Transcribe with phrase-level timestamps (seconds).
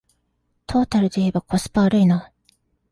[0.65, 2.31] トータルでいえばコスパ悪いな